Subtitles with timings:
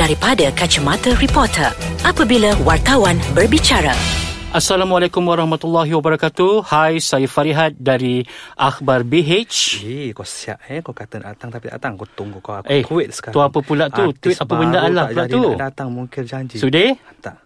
[0.00, 1.68] daripada kacamata reporter
[2.08, 3.92] apabila wartawan berbicara.
[4.50, 6.64] Assalamualaikum warahmatullahi wabarakatuh.
[6.64, 8.24] Hai, saya Farihat dari
[8.56, 9.84] Akhbar BH.
[9.84, 11.92] Eh, kau siap eh kau kata nak datang tapi tak datang.
[12.00, 13.36] Kau tunggu kau aku Eh, tweet sekarang.
[13.36, 14.08] tu apa pula tu?
[14.16, 15.42] Tweet apa benda Allah pula tu?
[15.52, 16.56] Nak datang mungkin janji.
[16.56, 16.96] Sudir?
[17.20, 17.36] Tak.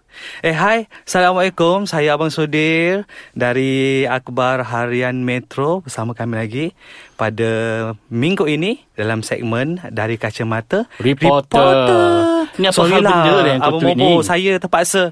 [0.43, 0.87] Eh, hai.
[1.07, 1.87] Assalamualaikum.
[1.87, 6.67] Saya Abang Sudir dari Akhbar Harian Metro bersama kami lagi
[7.15, 7.51] pada
[8.11, 12.47] minggu ini dalam segmen dari kacamata Reporter.
[12.59, 14.11] Ni apa hal benda lah yang kau Abang tweet ni?
[14.23, 15.02] saya terpaksa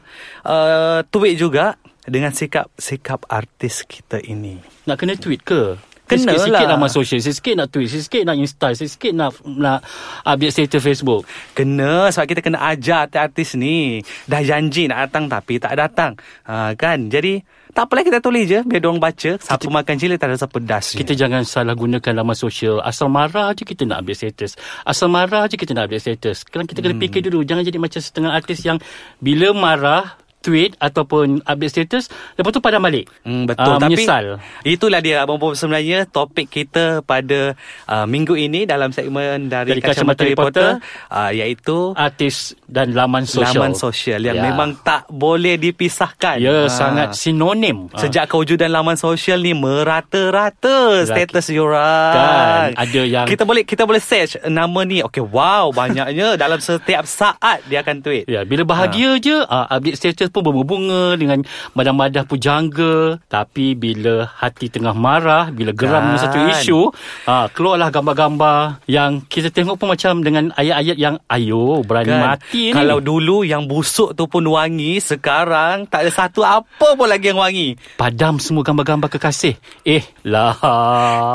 [0.46, 1.74] uh, tweet juga
[2.06, 4.58] dengan sikap sikap artis kita ini.
[4.86, 5.78] Nak kena tweet ke?
[6.12, 6.70] Kena Sikit-sikit lah.
[6.76, 9.80] nak masuk social, sikit nak tweet, sikit nak insta, sikit nak nak
[10.28, 11.22] update status Facebook.
[11.56, 14.04] Kena sebab kita kena ajar artis ni.
[14.28, 16.12] Dah janji nak datang tapi tak datang.
[16.44, 17.08] Ha, kan?
[17.08, 17.40] Jadi
[17.72, 19.40] tak apalah kita tulis je biar diorang baca.
[19.40, 20.92] Siapa makan cili tak rasa pedas.
[20.92, 22.84] Kita jangan salah gunakan laman sosial.
[22.84, 24.60] Asal marah je kita nak update status.
[24.84, 26.44] Asal marah je kita nak update status.
[26.44, 27.40] Kan kita kena fikir dulu.
[27.48, 28.76] Jangan jadi macam setengah artis yang
[29.24, 32.04] bila marah, tweet ataupun update status,
[32.34, 33.06] lepas tu padam balik.
[33.22, 33.78] Hmm, betul.
[33.78, 34.42] Tapi menyesal.
[34.62, 37.54] itulah dia Abang Bob sebenarnya topik kita pada
[37.86, 43.62] uh, minggu ini dalam segmen dari, Dari Kacamata Reporter, uh, iaitu Artis dan laman sosial.
[43.62, 44.44] laman sosial yang Ya.
[44.44, 46.36] memang tak boleh dipisahkan.
[46.36, 46.66] Ya, Ah.
[46.66, 47.86] sangat sinonim.
[47.94, 52.12] Sejak kewujudan laman sosial ni merata-rata status diorang.
[52.12, 54.98] Kan, ada yang- kita boleh kita boleh search nama ni.
[55.02, 58.24] Okay, wow, banyaknya dalam setiap saat dia akan tweet.
[58.24, 61.44] Ya, bila bahagia je uh, update status pun berbunga dengan
[61.76, 63.20] madah-madah pujangga.
[63.28, 66.04] Tapi bila hati tengah marah, bila geram Kan.
[66.08, 66.80] dengan satu isu,
[67.28, 72.70] uh, keluarlah gambar-gambar yang kita tengok pun macam dengan ayat-ayat yang ayo berani mati ni.
[72.70, 72.86] Kan?
[72.86, 77.42] Kalau dulu yang busuk tu pun wangi, sekarang tak ada satu apa pun lagi yang
[77.42, 77.74] wangi.
[77.98, 79.58] padam semua gambar-gambar kekasih.
[79.82, 80.54] Eh lah.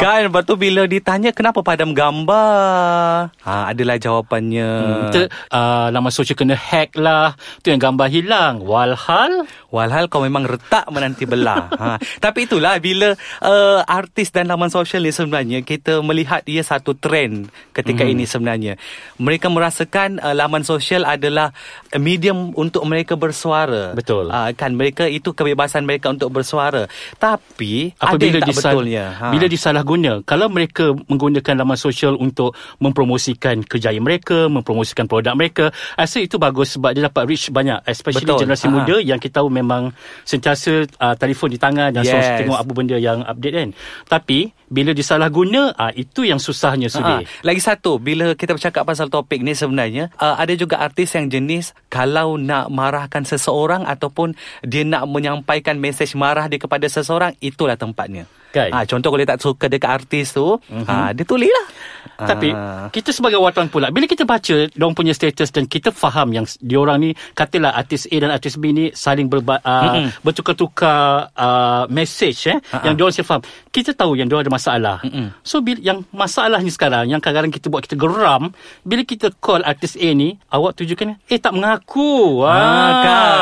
[0.02, 3.36] Kan lepas tu bila ditanya kenapa padam gambar?
[3.44, 4.70] Ha adalah jawapannya.
[4.72, 5.20] Hmm, kita
[5.52, 7.36] uh, nama sosial kena hack lah.
[7.60, 8.64] Tu yang gambar hilang.
[8.90, 9.34] Walhal
[9.68, 11.68] Walhal kau memang retak menanti belah.
[11.76, 11.88] ha.
[12.18, 13.12] Tapi itulah bila
[13.42, 18.14] uh, artis dan laman sosial ni sebenarnya kita melihat ia satu trend ketika Hmm.
[18.14, 18.74] ini sebenarnya.
[19.18, 21.52] Mereka merasakan uh, laman sosial adalah
[21.94, 23.92] medium untuk mereka bersuara.
[23.92, 24.30] Betul.
[24.30, 26.88] Uh, kan mereka itu kebebasan mereka untuk bersuara.
[27.14, 29.06] Tapi ada apabila yang tak disal- betulnya.
[29.10, 29.26] Ha.
[29.30, 36.20] bila disalahguna kalau mereka menggunakan laman sosial untuk mempromosikan kerjaya mereka mempromosikan produk mereka rasa
[36.20, 38.40] itu bagus sebab dia dapat reach banyak especially Betul.
[38.44, 38.74] generasi Ha.
[38.78, 39.90] Muda yang kita tahu memang
[40.24, 42.40] sentiasa uh, telefon di tangan dan selalu Yes.
[42.42, 43.70] tengok apa benda yang update kan
[44.06, 49.08] tapi bila disalahguna uh, itu yang susahnya Ha, sudi lagi satu bila kita bercakap pasal
[49.08, 54.82] topik ni sebenarnya uh, ada juga artis yang jenis kalau nak marahkan seseorang ataupun dia
[54.82, 58.26] nak menyampaikan mesej marah dia kepada seseorang itulah tempatnya.
[58.58, 58.70] Kan?
[58.74, 60.90] Ha, contoh kalau dia tak suka dekat artis tu, mm-hmm.
[60.90, 61.68] ha, dia tulis lah.
[62.18, 62.90] Tapi Ah.
[62.90, 66.98] kita sebagai wartawan pula bila kita baca diorang punya status dan kita faham yang diorang
[66.98, 70.10] ni katalah artis A dan artis B ni saling berba, uh, Mm-mm.
[70.26, 73.46] bertukar-tukar uh, message eh yang diorang saya faham.
[73.70, 74.98] Kita tahu yang diorang ada masalah.
[75.06, 75.30] Mm-mm.
[75.46, 78.50] So bila yang masalah ni sekarang yang kadang-kadang kita buat kita geram
[78.82, 82.42] bila kita call artis A ni awak tujukan eh tak mengaku.
[82.42, 82.58] Ah,
[83.06, 83.37] kan.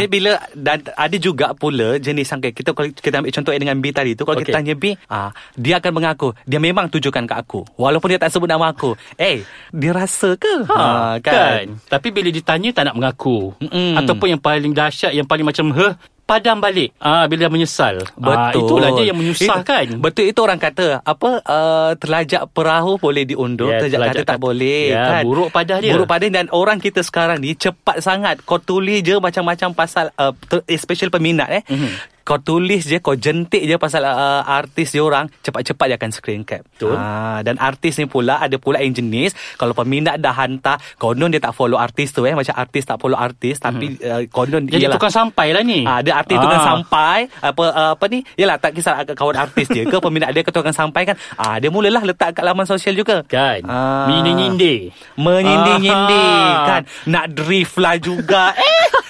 [0.00, 3.92] Jadi bila dan ada juga pula jenis sangka kita kalau kita ambil contoh dengan B
[3.92, 4.48] tadi tu kalau Okey.
[4.48, 8.32] kita tanya B, ah dia akan mengaku dia memang tujukan ke aku walaupun dia tak
[8.32, 8.96] sebut nama aku.
[9.20, 9.44] Eh,
[9.74, 10.64] dia rasa ke?
[10.64, 11.76] Ha, kan.
[11.84, 13.52] Tapi bila ditanya tak nak mengaku.
[13.60, 14.00] Mm-mm.
[14.00, 15.92] Ataupun yang paling dahsyat yang paling macam heh
[16.30, 16.94] padam balik.
[17.02, 18.06] Ah bila dia menyesal.
[18.22, 18.62] Ah, Betul.
[18.62, 19.84] itulah dia yang menyusahkan.
[19.90, 24.30] It, betul itu orang kata apa uh, terlajak perahu boleh diundur, Ya, terlajak, terlajak kata
[24.30, 25.22] tak boleh Ya, kan.
[25.26, 25.92] buruk padah dia.
[25.98, 30.30] Buruk padah dan orang kita sekarang ni cepat sangat kau tulis je macam-macam pasal uh,
[30.46, 31.62] ter, especially peminat eh.
[31.66, 32.19] Mhm.
[32.30, 36.42] Kau tulis je Kau jentik je Pasal uh, artis dia orang Cepat-cepat dia akan screen
[36.42, 36.94] cap Betul.
[36.94, 41.42] ha, Dan artis ni pula Ada pula yang jenis Kalau peminat dah hantar Konon dia
[41.42, 44.94] tak follow artis tu eh Macam artis tak follow artis Tapi uh, konon Jadi ialah-
[44.94, 45.82] tukang sampai lah ni.
[45.82, 46.42] Ah, dia artis Ah.
[46.42, 48.22] tukang sampai apa uh, apa ni?
[48.34, 51.16] Yalah tak kisah kawan artis dia ke peminat dia ke tukang sampai kan.
[51.34, 53.24] Ah dia mulalah letak kat laman sosial juga.
[53.24, 53.64] Kan.
[53.64, 54.06] Ah.
[54.06, 54.92] Menyindir-nyindir.
[55.16, 56.82] Menyindir-nyindir kan.
[57.06, 58.54] Nak drift lah juga.
[58.54, 58.84] eh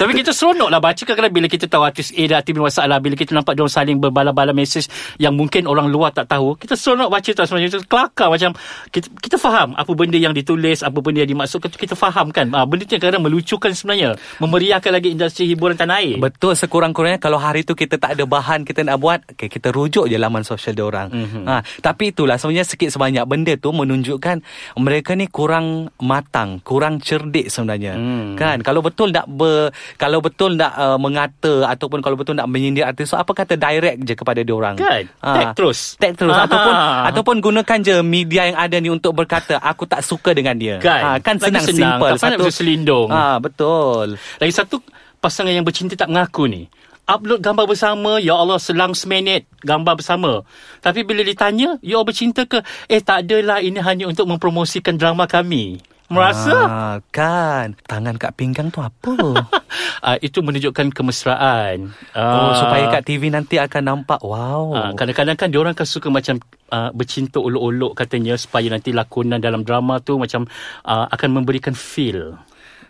[0.00, 2.96] Tapi kita seronok lah baca kadang-kadang bila kita tahu artis A dan artis B masalah.
[3.04, 4.88] Bila kita nampak diorang saling berbala-bala mesej
[5.20, 6.56] yang mungkin orang luar tak tahu.
[6.56, 7.68] Kita seronok baca tu sebenarnya.
[7.68, 8.56] Kita kelakar macam
[8.88, 11.68] kita, kita faham apa benda yang ditulis, apa benda yang dimaksudkan.
[11.68, 12.48] Kita faham kan.
[12.56, 14.16] Ah, benda tu kadang-kadang melucukan sebenarnya.
[14.40, 16.16] Memeriahkan lagi industri hiburan tanah air.
[16.16, 20.08] Betul sekurang-kurangnya kalau hari tu kita tak ada bahan kita nak buat, okay, kita rujuk
[20.08, 21.12] je laman sosial dia orang.
[21.12, 21.20] Mhm.
[21.20, 21.44] Mm-hmm.
[21.44, 21.54] Ha,
[21.84, 24.40] tapi itulah sebenarnya sikit sebanyak benda tu menunjukkan
[24.80, 27.94] mereka ni kurang matang, kurang cerdik sebenarnya.
[27.94, 28.34] Hmm.
[28.40, 28.64] Kan?
[28.64, 33.10] Kalau betul nak ber kalau betul nak uh, mengata ataupun kalau betul nak menyindir artis
[33.10, 34.76] so apa kata direct je kepada dia orang.
[34.76, 35.08] Kan?
[35.18, 35.96] Tag terus.
[35.96, 36.46] Tag terus Aha.
[36.46, 36.74] ataupun
[37.10, 40.78] ataupun gunakan je media yang ada ni untuk berkata aku tak suka dengan dia.
[40.78, 41.00] Kan?
[41.00, 41.76] Ah, kan Lagi senang, senang.
[41.98, 43.08] simple Tak payah nak berselindung.
[43.10, 44.06] Ah betul.
[44.38, 44.82] Lagi satu
[45.18, 46.62] pasangan yang bercinta tak mengaku ni.
[47.10, 50.46] Upload gambar bersama, ya Allah selang seminit gambar bersama.
[50.78, 52.62] Tapi bila ditanya, you all bercinta ke?
[52.86, 55.82] Eh tak adalah ini hanya untuk mempromosikan drama kami.
[56.10, 56.56] Merasa?
[56.66, 57.78] Ah, kan.
[57.86, 59.14] Tangan kat pinggang tu apa?
[59.14, 61.94] uh, itu menunjukkan kemesraan.
[62.12, 64.18] oh, Ah, supaya kat TV nanti akan nampak.
[64.20, 64.74] Wow.
[64.74, 69.62] Ah, kadang-kadang kan diorang kan suka macam uh, bercinta olok-olok katanya supaya nanti lakonan dalam
[69.62, 70.50] drama tu macam
[70.82, 72.34] uh, akan memberikan feel.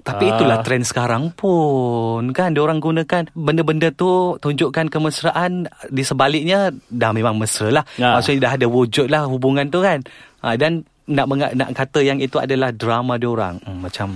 [0.01, 0.41] Tapi Ah.
[0.41, 7.13] itulah trend sekarang pun kan dia orang gunakan benda-benda tu tunjukkan kemesraan di sebaliknya dah
[7.13, 7.85] memang mesra lah.
[8.01, 8.17] Ah.
[8.17, 10.01] Maksudnya dah ada wujud lah hubungan tu kan.
[10.41, 13.57] Ha, dan nak menga- nak kata yang itu adalah drama dia orang.
[13.65, 14.09] Hmm, macam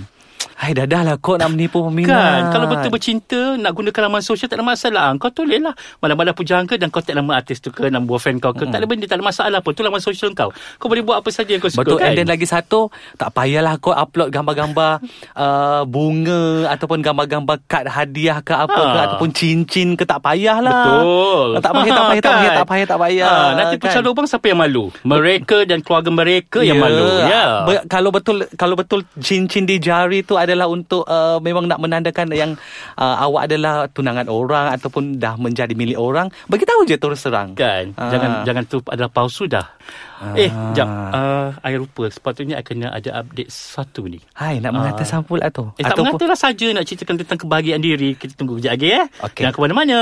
[0.55, 1.15] Hai dah dah lah.
[1.19, 2.07] Kau nak menipu peminat.
[2.07, 5.11] Kan Kalau betul bercinta Nak gunakan laman sosial Tak ada masalah.
[5.19, 5.75] Kau tulis lah.
[5.99, 8.71] Malam-malam pujangka Dan kau tag nama artis tu ke Nama boyfriend kau ke mm.
[8.71, 9.75] Tak ada benda Tak ada masalah pun.
[9.75, 10.55] Tu laman sosial kau.
[10.79, 12.15] Kau boleh buat apa saja yang kau suka Betul kan?
[12.15, 12.87] And then lagi satu
[13.19, 15.03] Tak payahlah kau upload gambar-gambar
[15.43, 19.01] uh, Bunga Ataupun gambar-gambar kad hadiah ke apa ke Ha.
[19.11, 20.71] Ataupun cincin ke Tak payahlah.
[20.87, 21.47] Betul.
[21.59, 24.07] Tak payah, tak payah, tak payah, tak payah, tak payah ha, Nanti pecah kan?
[24.07, 24.87] lubang Siapa yang malu?
[25.03, 27.03] Mereka dan keluarga mereka Yang malu.
[27.27, 27.43] Ya.
[27.67, 32.29] Be- kalau betul kalau betul cincin di jari tu adalah untuk uh, memang nak menandakan
[32.31, 32.53] yang
[32.95, 37.51] uh, awak adalah tunangan orang ataupun dah menjadi milik orang, bagi tahu je terus terang.
[37.53, 38.07] Kan Ah.
[38.07, 39.65] Jangan jangan tu adalah palsu dah
[40.33, 45.01] Eh jap uh, I lupa Sepatutnya I kena ada update satu ni Hai, nak mengata
[45.01, 45.07] Ah.
[45.07, 45.69] sampul lah tu.
[45.75, 49.43] Eh tak mengatalah saja Nak ceritakan tentang kebahagiaan diri Kita tunggu kejap lagi eh Okey.
[49.43, 49.99] Jangan ke mana-mana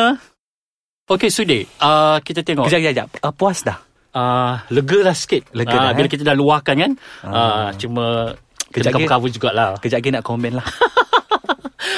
[1.05, 3.25] Okey Sudi uh, Kita tengok Kejap, kejap, kejap.
[3.25, 3.77] Uh, puas dah.
[4.13, 5.49] uh, lega lah sikit.
[5.51, 6.11] Lega Ah, dah, bila eh?
[6.13, 6.91] kita dah luahkan kan.
[7.25, 8.42] Uh, cuma kita
[8.73, 9.69] Kejap lagi- cover-cover jugalah.
[9.77, 10.67] Kejap lagi nak komen lah.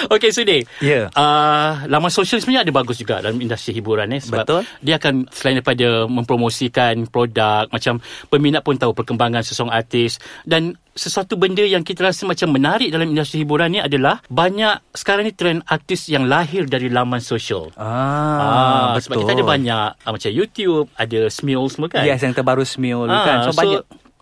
[0.06, 0.62] Okey Sudi.
[0.81, 1.10] Ya.
[1.12, 4.62] Uh, laman sosial sebenarnya ada bagus juga dalam industri hiburan eh sebab Betul.
[4.80, 11.36] dia akan selain daripada mempromosikan produk macam peminat pun tahu perkembangan seseorang artis dan sesuatu
[11.36, 15.66] benda yang kita rasa macam menarik dalam industri hiburan ni adalah banyak sekarang ni trend
[15.66, 17.74] artis yang lahir dari laman sosial.
[17.75, 19.01] Ah, betul.
[19.01, 22.06] Sebab kita ada banyak uh, macam YouTube, ada Smule semua kan.
[22.06, 23.38] Yes, yang terbaru Smule Ah, kan.
[23.44, 23.81] So, banyak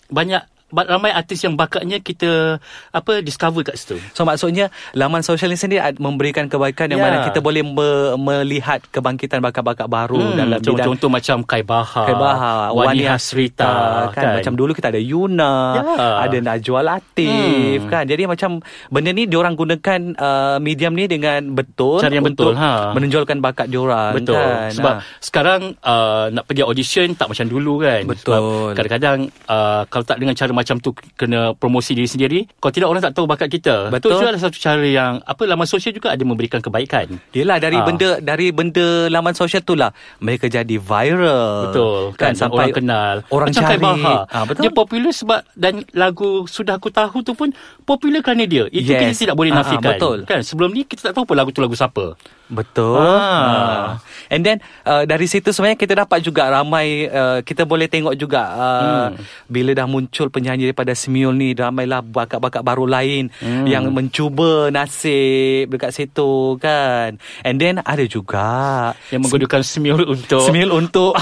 [0.09, 2.57] banyak ba- ramai artis yang bakatnya kita
[2.89, 4.01] apa discover kat situ.
[4.11, 7.05] So maksudnya laman sosial ni sendiri memberikan kebaikan yang Ya.
[7.05, 11.61] mana kita boleh me- melihat kebangkitan bakat-bakat baru Hmm, dalam contoh, bidang contoh macam Kai
[11.61, 13.71] Bahar, Kai Bahar, Wani Hasrita
[14.09, 14.39] kan?
[14.39, 15.83] Macam dulu kita ada Yuna, Ya.
[16.23, 17.91] ada Najwa Latif Hmm.
[17.91, 18.03] kan.
[18.03, 18.57] Jadi macam
[18.89, 22.93] benda ni diorang gunakan uh, medium ni dengan betul Cara yang betul, ha.
[22.93, 24.71] menonjolkan bakat diorang Betul kan.
[24.71, 25.01] Sebab Ha.
[25.19, 28.31] sekarang uh, Nak pergi audition Tak macam dulu kan Betul.
[28.31, 28.43] Sebab
[28.73, 33.01] kadang-kadang uh, Kalau tak dengan cara macam tu Kena promosi diri sendiri Kalau tidak orang
[33.01, 34.09] tak tahu bakat kita Betul.
[34.09, 37.75] Itu juga adalah satu cara yang Apa laman sosial juga Ada memberikan kebaikan Yelah dari
[37.75, 37.83] Ah.
[37.83, 41.55] benda dari benda laman sosial tu lah mereka jadi viral.
[41.67, 43.83] Betul kan, kan, sampai orang kenal orang Macam cari.
[44.29, 44.61] Ah, betul.
[44.61, 47.49] Dia popular sebab Dan lagu Sudah Aku Tahu tu pun
[47.81, 49.13] Popular kerana dia Itu Yes.
[49.13, 50.17] kita tidak boleh Ah, nafikan betul.
[50.23, 52.15] Kan sebelum ni kita tak tahu pun lagu tu lagu siapa
[52.45, 53.01] Betul.
[53.01, 53.97] Ah.
[54.29, 58.41] And then uh, dari situ sebenarnya kita dapat juga ramai uh, kita boleh tengok juga
[58.45, 59.17] uh, Hmm.
[59.47, 63.65] bila dah muncul penyanyi daripada Smule ni ramailah bakat-bakat baru lain Hmm.
[63.65, 67.17] yang mencuba nasib dekat situ kan.
[67.41, 71.13] And then ada juga Yang menggunakan Smule untuk Smule untuk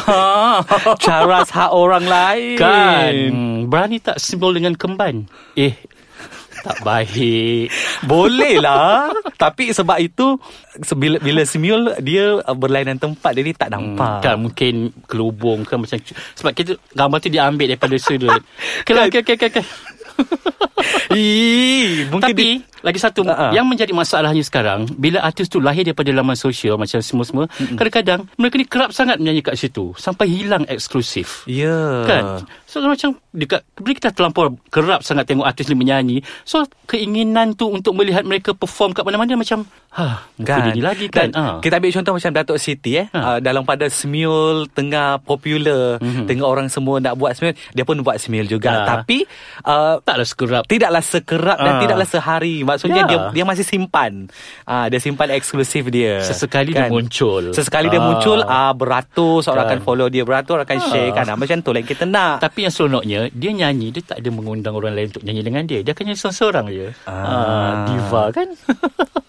[1.05, 2.57] cara hak orang lain.
[2.57, 5.75] Kan hmm, Berani tak Smule dengan kemban Eh
[6.61, 7.73] Tak baik.
[8.05, 10.37] Boleh lah Tapi sebab itu
[10.93, 14.21] Bila, bila Smule Dia berlainan tempat Jadi tak nampak.
[14.21, 15.97] Kan mungkin Kelubung kan macam
[16.37, 18.41] Sebab kita Gambar tu diambil daripada sudut.
[18.85, 19.65] Okay, okay, okay, okay.
[21.17, 23.49] Ih, mungkin Tapi dia, lagi satu Ha-ha.
[23.51, 28.55] yang menjadi masalahnya sekarang bila artis tu lahir daripada laman sosial macam semua-semua kadang-kadang mereka
[28.55, 31.45] ni kerap sangat menyanyi kat situ sampai hilang eksklusif.
[31.45, 32.25] Ya Kan
[32.65, 37.67] So macam dekat Bila kita terlampau Kerap sangat tengok artis ni menyanyi So keinginan tu
[37.67, 41.59] Untuk melihat mereka perform Kat mana-mana Macam ha, Muka dia ni lagi kan Dan ha.
[41.59, 43.11] Kita ambil contoh macam Datuk Siti eh.
[43.11, 43.19] Ha.
[43.19, 46.25] Uh, dalam pada Smule tengah popular, Mhm.
[46.25, 48.71] tengah orang semua nak buat Smule, dia pun buat Smule juga.
[48.71, 48.87] Ya.
[48.87, 49.27] Tapi
[49.61, 51.81] uh, Taklah sekerap tidaklah sekerap dan Ah.
[51.81, 52.63] tidaklah sehari.
[52.71, 53.07] Maksudnya Ya.
[53.07, 54.27] dia dia masih simpan.
[54.63, 56.21] Ah dia simpan eksklusif dia.
[56.21, 57.51] Sesekali dia muncul.
[57.51, 58.05] Sesekali dia Ah.
[58.05, 59.71] muncul ah beratus orang Kan.
[59.73, 60.87] akan follow dia, beratus orang akan Ah.
[60.87, 61.25] share kan.
[61.25, 62.39] Ah, macam tu lah kita nak.
[62.39, 65.79] Tapi yang seronoknya Dia nyanyi Dia tak ada mengundang orang lain Untuk nyanyi dengan dia
[65.79, 67.11] Dia akan nyanyi seorang-seorang je Ah.
[67.11, 67.71] ah.
[67.85, 68.47] Diva kan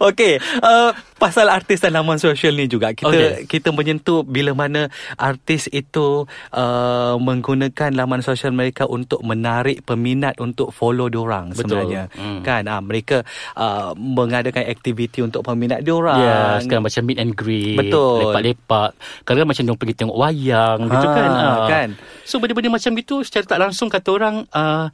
[0.00, 3.48] Okey, uh, pasal artis dan laman sosial ni juga kita Okey.
[3.48, 10.70] kita menyentuh bila mana artis itu uh, menggunakan laman sosial mereka untuk menarik peminat untuk
[10.72, 11.60] follow diorang Betul.
[11.64, 12.02] sebenarnya.
[12.12, 12.40] Hmm.
[12.44, 13.24] Kan uh, mereka
[13.56, 16.20] uh, mengadakan aktiviti untuk peminat diorang.
[16.20, 18.28] Ya, sekarang macam meet and greet, Betul.
[18.28, 18.90] lepak-lepak.
[19.24, 21.30] Kadang-kadang macam diorang pergi tengok wayang gitu Ha, kan.
[21.30, 21.66] Ah.
[21.68, 21.88] kan.
[22.26, 24.90] So benda-benda macam gitu secara tak langsung kata orang uh,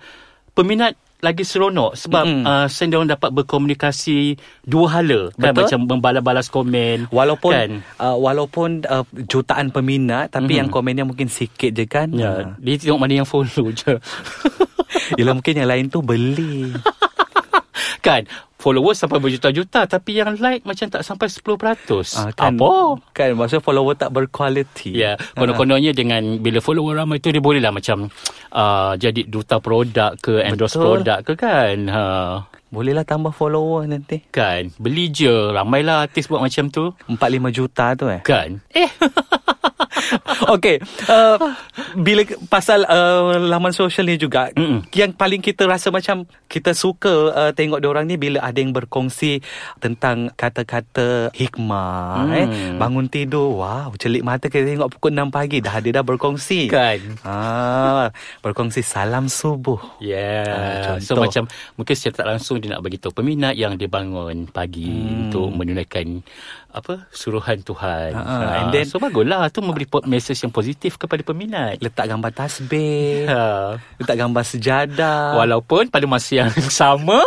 [0.53, 2.43] peminat lagi seronok sebab Mm-mm.
[2.43, 5.63] uh, sen diorang dapat berkomunikasi dua hala kan Betul.
[5.63, 7.71] macam membalas-balas komen Walaupun kan.
[7.97, 10.59] uh, walaupun uh, jutaan peminat tapi Mhm.
[10.59, 12.11] yang komennya mungkin sikit je kan.
[12.11, 12.59] Ya, Ha.
[12.59, 14.03] dia tengok mana yang follow je.
[15.19, 16.75] Yelah mungkin yang lain tu beli.
[18.07, 18.27] kan
[18.63, 21.43] followers sampai berjuta-juta tapi yang like macam tak sampai 10%.
[22.15, 23.03] Ah, kan, Apa?
[23.11, 24.95] Kan maksudnya follower tak berkualiti.
[24.95, 28.07] Ya, konon-kononnya dengan bila follower ramai tu dia boleh lah macam
[28.55, 30.87] uh, jadi duta produk ke endorse Betul.
[31.03, 31.77] produk ke kan.
[31.91, 32.05] Ha.
[32.73, 34.25] Bolehlah tambah follower nanti.
[34.33, 35.29] Kan, beli je.
[35.29, 36.97] Ramailah artis buat macam tu.
[37.05, 37.21] 4-5
[37.53, 38.25] juta tu eh.
[38.25, 38.65] Kan?
[38.73, 38.89] Eh,
[40.51, 40.77] Okey,
[41.07, 41.37] uh,
[41.95, 44.85] bila pasal uh, laman sosial ni juga, Mm-mm.
[44.93, 49.41] yang paling kita rasa macam kita suka uh, tengok orang ni bila ada yang berkongsi
[49.79, 52.35] tentang kata-kata hikmah, Hmm.
[52.35, 52.47] eh.
[52.77, 56.69] Bangun tidur, wow, celik mata kita tengok pukul 6 pagi dah dia dah berkongsi.
[56.69, 56.99] kan?
[57.23, 58.09] Ah,
[58.41, 59.81] berkongsi salam subuh.
[59.99, 60.97] Yeah.
[60.97, 64.47] Ah, so macam mungkin secara tak langsung dia nak bagi tahu peminat yang dia bangun
[64.47, 65.27] pagi Hmm.
[65.27, 66.23] untuk menunaikan
[66.71, 68.11] apa suruhan Tuhan.
[68.13, 71.77] Ah, ah, and then- so baguslah tu memberi po- message yang positif kepada peminat.
[71.77, 73.75] Letak gambar tasbih, Ha.
[73.99, 75.35] letak gambar sejadah.
[75.35, 77.19] Walaupun pada masa yang sama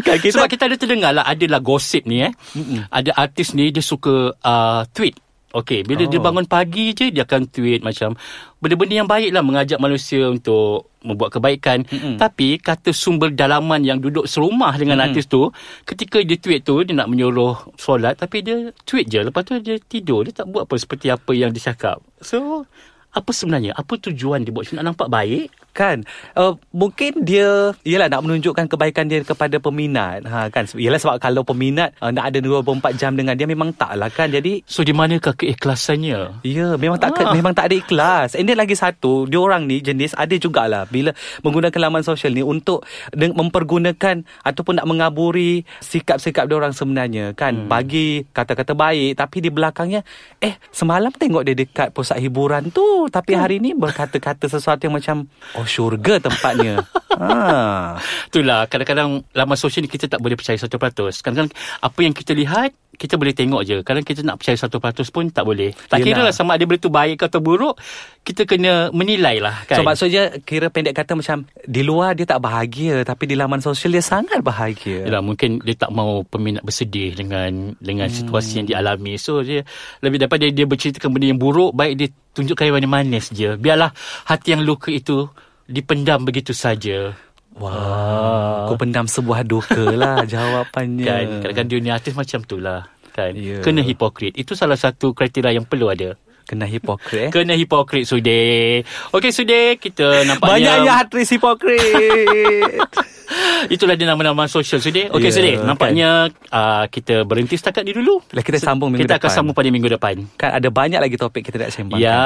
[0.00, 2.86] kan kita Sebab kita ada terdengar lah Adalah gosip ni eh Mm-mm.
[2.86, 5.18] Ada artis ni Dia suka uh, tweet
[5.50, 6.24] Okey, bila dia Oh.
[6.24, 8.14] bangun pagi je dia akan tweet macam
[8.62, 11.82] benda-benda yang baik lah mengajak manusia untuk membuat kebaikan.
[11.90, 12.22] Mm-mm.
[12.22, 15.10] Tapi kata sumber dalaman yang duduk serumah dengan Mm-mm.
[15.10, 15.50] artis tu,
[15.82, 19.82] ketika dia tweet tu dia nak menyuruh solat tapi dia tweet je lepas tu dia
[19.82, 21.98] tidur, dia tak buat apa seperti apa yang dia cakap.
[22.22, 22.62] So
[23.10, 23.74] apa sebenarnya?
[23.74, 24.70] Apa tujuan dia buat?
[24.70, 25.50] Nak nampak baik?
[25.74, 26.02] Kan
[26.36, 31.42] uh, mungkin dia ialah nak menunjukkan kebaikan dia kepada peminat ha kan ialah sebab kalau
[31.42, 34.94] peminat uh, nak ada 24 jam dengan dia memang tak lah kan jadi So di
[34.94, 36.46] manakah keikhlasannya?
[36.46, 37.34] Ya, memang tak Ah.
[37.34, 38.38] memang tak ada ikhlas.
[38.38, 41.10] And then lagi satu, dia orang ni jenis ada jugalah bila
[41.42, 47.66] menggunakan laman sosial ni untuk mempergunakan ataupun nak mengaburi sikap-sikap dia orang sebenarnya kan.
[47.66, 47.68] Hmm.
[47.68, 50.06] Bagi kata-kata baik tapi di belakangnya
[50.38, 53.42] eh semalam tengok dia dekat pusat hiburan tu tapi Hmm.
[53.42, 55.26] hari ni berkata-kata sesuatu yang macam
[55.60, 56.80] oh syurga tempatnya.
[57.14, 58.00] ha.
[58.32, 60.72] Itulah kadang-kadang laman sosial ni kita tak boleh percaya 100%.
[61.20, 63.76] Kadang-kadang apa yang kita lihat kita boleh tengok je.
[63.80, 64.76] Kadang kita nak percaya 100%
[65.08, 65.72] pun tak boleh.
[65.88, 66.04] Tak Yelah.
[66.04, 67.80] kira lah sama ada benda tu baik atau buruk,
[68.20, 69.80] kita kena menilai lah kan.
[69.80, 73.96] So maksudnya kira pendek kata macam di luar dia tak bahagia tapi di laman sosial
[73.96, 75.08] dia sangat bahagia.
[75.08, 78.16] Yalah, mungkin dia tak mau peminat bersedih dengan dengan Hmm.
[78.20, 79.16] situasi yang dialami.
[79.16, 79.64] So dia
[80.04, 83.56] lebih daripada dia berceritakan benda yang buruk, baik dia tunjukkan yang manis je.
[83.56, 83.96] Biarlah
[84.28, 85.24] hati yang luka itu
[85.70, 87.14] dipendam begitu saja.
[87.54, 91.06] Wah, kau pendam sebuah duka lah jawapannya.
[91.06, 93.34] Kan kadang-kadang dunia artis macam tu lah kan.
[93.34, 93.58] Ya.
[93.60, 94.34] Kena hipokrit.
[94.34, 96.14] Itu salah satu kriteria yang perlu ada.
[96.46, 97.30] Kena hipokrit eh.
[97.30, 98.82] Kena hipokrit Sude.
[99.10, 102.82] Okey Sude, kita nampaknya Banyaknya aktris hipokrit.
[103.74, 105.10] itulah dia nama-nama sosial Sude.
[105.10, 105.62] Okey Ya, Sude, kan.
[105.64, 106.10] nampaknya
[106.50, 108.18] uh, kita berhenti setakat ni dulu.
[108.30, 109.36] Lah, kita sambung minggu Kita akan depan.
[109.36, 110.16] sambung pada minggu depan.
[110.34, 112.02] kan ada banyak lagi topik kita nak sembangkan.
[112.02, 112.24] Ya,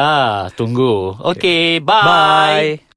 [0.52, 1.20] tunggu.
[1.20, 2.04] Okey, bye.
[2.04, 2.93] Bye.